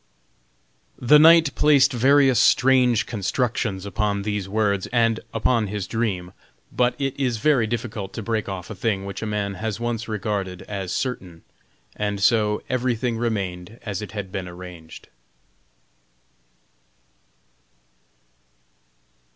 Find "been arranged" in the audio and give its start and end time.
14.31-15.07